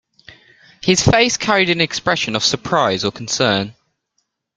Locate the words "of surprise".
2.35-3.05